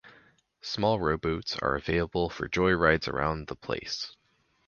Small 0.61 0.99
row 0.99 1.15
boats 1.15 1.57
are 1.61 1.75
available 1.75 2.27
for 2.31 2.47
joy 2.47 2.71
rides 2.71 3.07
around 3.07 3.45
the 3.45 3.55
place. 3.55 4.15